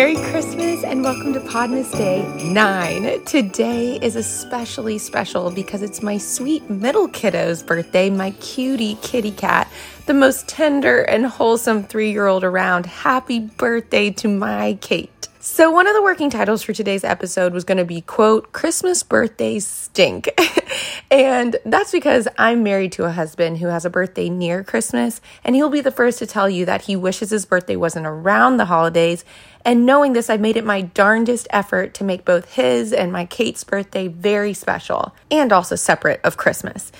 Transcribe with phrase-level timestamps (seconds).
[0.00, 3.22] Merry Christmas and welcome to Podmas Day 9.
[3.26, 9.70] Today is especially special because it's my sweet middle kiddo's birthday, my cutie kitty cat,
[10.06, 12.86] the most tender and wholesome three year old around.
[12.86, 15.19] Happy birthday to my Kate.
[15.42, 19.02] So, one of the working titles for today's episode was going to be, quote, Christmas
[19.02, 20.28] birthdays stink.
[21.10, 25.56] and that's because I'm married to a husband who has a birthday near Christmas, and
[25.56, 28.66] he'll be the first to tell you that he wishes his birthday wasn't around the
[28.66, 29.24] holidays.
[29.64, 33.24] And knowing this, I've made it my darndest effort to make both his and my
[33.24, 36.92] Kate's birthday very special and also separate of Christmas.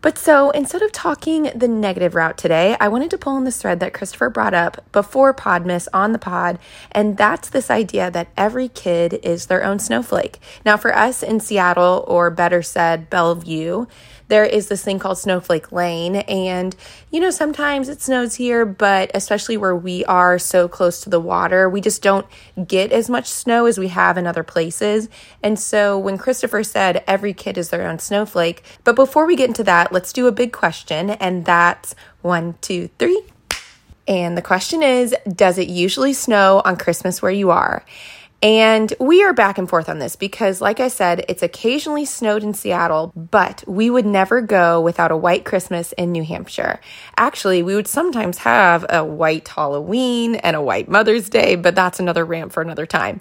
[0.00, 3.60] But so instead of talking the negative route today, I wanted to pull on this
[3.60, 6.58] thread that Christopher brought up before Podmas on the pod,
[6.92, 10.38] and that's this idea that every kid is their own snowflake.
[10.64, 13.86] Now, for us in Seattle, or better said, Bellevue,
[14.28, 16.16] there is this thing called Snowflake Lane.
[16.16, 16.76] And,
[17.10, 21.20] you know, sometimes it snows here, but especially where we are so close to the
[21.20, 22.26] water, we just don't
[22.66, 25.08] get as much snow as we have in other places.
[25.42, 29.48] And so when Christopher said every kid is their own snowflake, but before we get
[29.48, 31.10] into that, let's do a big question.
[31.10, 33.22] And that's one, two, three.
[34.06, 37.84] And the question is Does it usually snow on Christmas where you are?
[38.40, 42.44] And we are back and forth on this because, like I said, it's occasionally snowed
[42.44, 46.78] in Seattle, but we would never go without a white Christmas in New Hampshire.
[47.16, 51.98] Actually, we would sometimes have a white Halloween and a white Mother's Day, but that's
[51.98, 53.20] another rant for another time.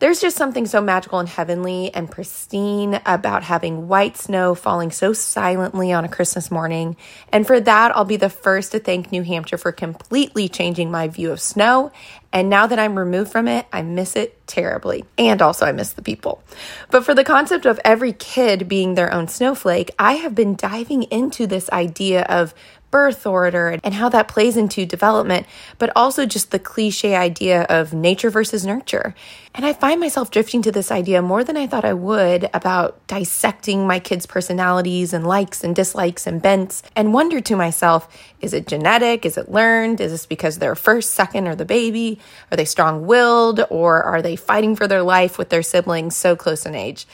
[0.00, 5.12] There's just something so magical and heavenly and pristine about having white snow falling so
[5.12, 6.96] silently on a Christmas morning.
[7.32, 11.08] And for that, I'll be the first to thank New Hampshire for completely changing my
[11.08, 11.90] view of snow.
[12.32, 15.04] And now that I'm removed from it, I miss it terribly.
[15.16, 16.44] And also, I miss the people.
[16.90, 21.04] But for the concept of every kid being their own snowflake, I have been diving
[21.04, 22.54] into this idea of
[22.90, 25.46] birth order and how that plays into development,
[25.78, 29.14] but also just the cliche idea of nature versus nurture.
[29.54, 33.04] And I find myself drifting to this idea more than I thought I would about
[33.06, 38.08] dissecting my kids' personalities and likes and dislikes and bents, and wonder to myself
[38.40, 39.26] is it genetic?
[39.26, 40.00] Is it learned?
[40.00, 42.20] Is this because they're first, second, or the baby?
[42.52, 43.64] Are they strong willed?
[43.68, 47.06] Or are they fighting for their life with their siblings so close in age?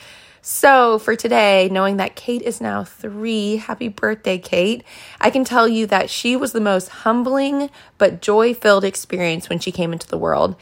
[0.47, 4.85] So, for today, knowing that Kate is now three, happy birthday, Kate,
[5.19, 9.59] I can tell you that she was the most humbling but joy filled experience when
[9.59, 10.57] she came into the world.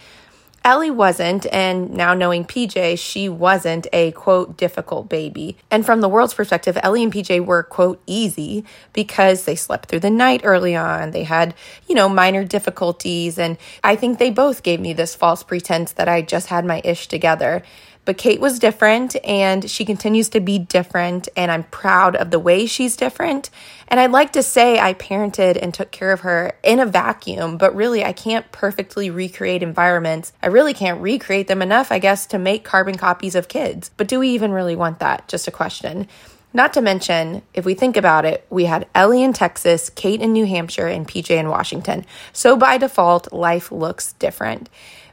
[0.65, 5.57] Ellie wasn't, and now knowing PJ, she wasn't a quote difficult baby.
[5.73, 10.01] And from the world's perspective, Ellie and PJ were quote easy because they slept through
[10.01, 11.11] the night early on.
[11.11, 11.55] They had,
[11.89, 13.37] you know, minor difficulties.
[13.37, 16.81] And I think they both gave me this false pretense that I just had my
[16.85, 17.65] ish together.
[18.05, 21.29] But Kate was different and she continues to be different.
[21.37, 23.51] And I'm proud of the way she's different.
[23.89, 27.59] And I'd like to say I parented and took care of her in a vacuum,
[27.59, 30.33] but really I can't perfectly recreate environments.
[30.43, 33.91] I really can't recreate them enough, I guess, to make carbon copies of kids.
[33.97, 35.29] But do we even really want that?
[35.29, 36.09] Just a question.
[36.55, 40.35] Not to mention, if we think about it, we had Ellie in Texas, Kate in
[40.35, 42.05] New Hampshire, and PJ in Washington.
[42.33, 44.69] So by default, life looks different.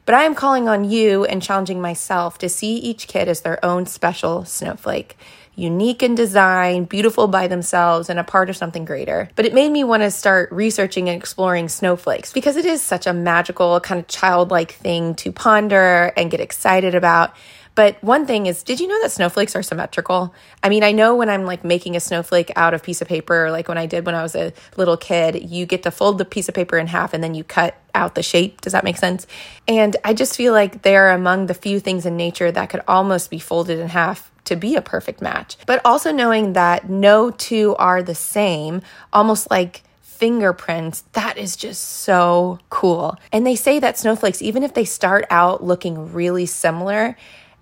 [0.09, 3.63] But I am calling on you and challenging myself to see each kid as their
[3.63, 5.15] own special snowflake
[5.53, 9.29] unique in design, beautiful by themselves, and a part of something greater.
[9.35, 13.05] But it made me want to start researching and exploring snowflakes because it is such
[13.05, 17.35] a magical, kind of childlike thing to ponder and get excited about.
[17.79, 20.35] But one thing is, did you know that snowflakes are symmetrical?
[20.61, 23.49] I mean, I know when I'm like making a snowflake out of piece of paper,
[23.51, 26.25] like when I did when I was a little kid, you get to fold the
[26.25, 28.59] piece of paper in half and then you cut out the shape.
[28.59, 29.27] Does that make sense?
[29.65, 33.29] And I just feel like they're among the few things in nature that could almost
[33.29, 35.55] be folded in half to be a perfect match.
[35.65, 38.81] But also knowing that no two are the same,
[39.13, 43.17] almost like fingerprints, that is just so cool.
[43.31, 47.15] And they say that snowflakes, even if they start out looking really similar,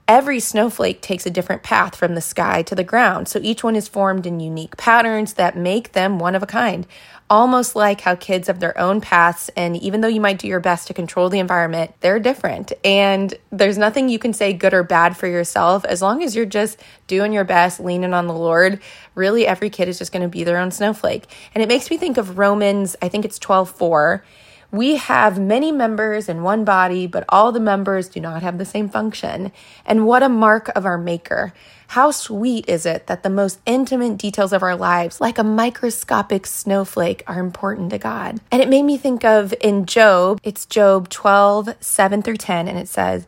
[0.07, 3.75] Every snowflake takes a different path from the sky to the ground, so each one
[3.75, 6.88] is formed in unique patterns that make them one of a kind.
[7.30, 10.62] Almost like how kids have their own paths, and even though you might do your
[10.62, 12.71] best to control the environment, they're different.
[12.86, 16.45] And there's nothing you can say good or bad for yourself as long as you're
[16.45, 18.80] just doing your best, leaning on the Lord.
[19.13, 21.25] Really, every kid is just going to be their own snowflake.
[21.54, 24.24] And it makes me think of Romans, I think it's 12 4
[24.72, 28.66] we have many members in one body, but all the members do not have the
[28.66, 29.52] same function.
[29.86, 31.54] And what a mark of our Maker.
[31.92, 36.46] How sweet is it that the most intimate details of our lives, like a microscopic
[36.46, 38.42] snowflake, are important to God?
[38.52, 42.78] And it made me think of in Job, it's Job 12, 7 through 10, and
[42.78, 43.25] it says,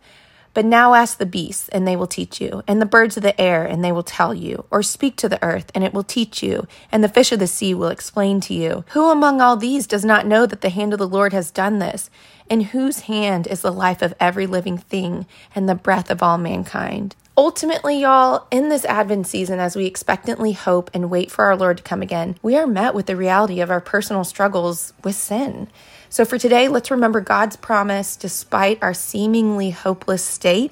[0.59, 3.39] But now ask the beasts, and they will teach you, and the birds of the
[3.39, 6.43] air, and they will tell you, or speak to the earth, and it will teach
[6.43, 8.83] you, and the fish of the sea will explain to you.
[8.89, 11.79] Who among all these does not know that the hand of the Lord has done
[11.79, 12.09] this?
[12.49, 16.37] In whose hand is the life of every living thing, and the breath of all
[16.37, 17.15] mankind?
[17.37, 21.77] Ultimately, y'all, in this Advent season, as we expectantly hope and wait for our Lord
[21.77, 25.69] to come again, we are met with the reality of our personal struggles with sin.
[26.11, 30.71] So for today, let's remember God's promise despite our seemingly hopeless state.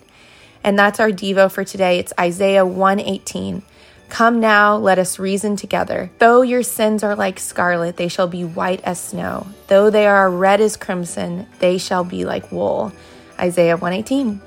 [0.63, 2.00] And that's our Devo for today.
[2.00, 3.62] It's Isaiah 118.
[4.10, 6.10] Come now, let us reason together.
[6.18, 9.48] Though your sins are like scarlet, they shall be white as snow.
[9.68, 12.92] Though they are red as crimson, they shall be like wool.
[13.40, 14.42] Isaiah 118.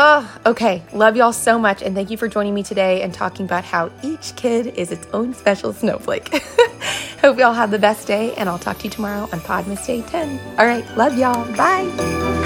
[0.00, 0.80] Oh, okay.
[0.92, 1.82] Love y'all so much.
[1.82, 5.08] And thank you for joining me today and talking about how each kid is its
[5.12, 6.28] own special snowflake.
[7.20, 10.02] Hope y'all have the best day, and I'll talk to you tomorrow on Podmas Day
[10.02, 10.38] 10.
[10.56, 10.86] All right.
[10.96, 11.44] Love y'all.
[11.56, 12.37] Bye.